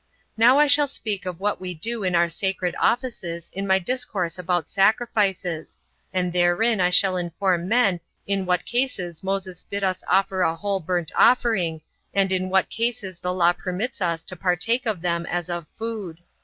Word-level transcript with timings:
Now 0.35 0.57
I 0.57 0.65
shall 0.65 0.87
speak 0.87 1.27
of 1.27 1.39
what 1.39 1.61
we 1.61 1.75
do 1.75 2.03
in 2.03 2.15
our 2.15 2.27
sacred 2.27 2.75
offices 2.79 3.51
in 3.53 3.67
my 3.67 3.77
discourse 3.77 4.39
about 4.39 4.67
sacrifices; 4.67 5.77
and 6.11 6.33
therein 6.33 6.91
shall 6.91 7.17
inform 7.17 7.67
men 7.67 7.99
in 8.25 8.47
what 8.47 8.65
cases 8.65 9.21
Moses 9.21 9.63
bid 9.63 9.83
us 9.83 10.03
offer 10.07 10.41
a 10.41 10.55
whole 10.55 10.79
burnt 10.79 11.11
offering, 11.15 11.81
and 12.15 12.31
in 12.31 12.49
what 12.49 12.71
cases 12.71 13.19
the 13.19 13.31
law 13.31 13.53
permits 13.53 14.01
us 14.01 14.23
to 14.23 14.35
partake 14.35 14.87
of 14.87 15.01
them 15.01 15.27
as 15.27 15.51
of 15.51 15.67
food. 15.77 16.21